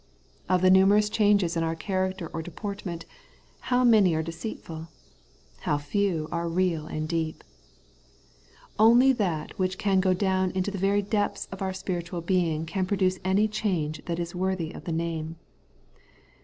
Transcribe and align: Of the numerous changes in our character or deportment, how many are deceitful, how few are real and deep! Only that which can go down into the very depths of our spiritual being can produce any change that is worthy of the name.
Of 0.49 0.63
the 0.63 0.71
numerous 0.71 1.09
changes 1.11 1.55
in 1.55 1.61
our 1.61 1.75
character 1.75 2.25
or 2.33 2.41
deportment, 2.41 3.05
how 3.69 3.83
many 3.83 4.15
are 4.15 4.23
deceitful, 4.23 4.87
how 5.59 5.77
few 5.77 6.27
are 6.31 6.49
real 6.49 6.87
and 6.87 7.07
deep! 7.07 7.43
Only 8.79 9.13
that 9.13 9.59
which 9.59 9.77
can 9.77 9.99
go 9.99 10.15
down 10.15 10.49
into 10.53 10.71
the 10.71 10.79
very 10.79 11.03
depths 11.03 11.47
of 11.51 11.61
our 11.61 11.71
spiritual 11.71 12.21
being 12.21 12.65
can 12.65 12.87
produce 12.87 13.19
any 13.23 13.47
change 13.47 14.03
that 14.05 14.17
is 14.17 14.33
worthy 14.33 14.71
of 14.73 14.85
the 14.85 14.91
name. 14.91 15.35